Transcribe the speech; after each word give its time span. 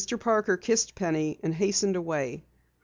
Parker 0.19 0.57
kissed 0.57 0.95
Penny 0.95 1.39
and 1.43 1.53
hastened 1.53 1.95
away. 1.95 2.43